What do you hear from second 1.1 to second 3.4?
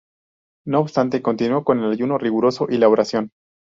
continuó con el ayuno riguroso y la oración.